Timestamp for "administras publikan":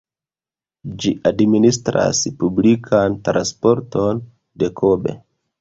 1.31-3.21